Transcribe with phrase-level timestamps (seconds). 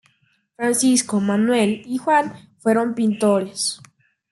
[0.55, 3.79] Francisco, Manuel y Juan fueron pintores.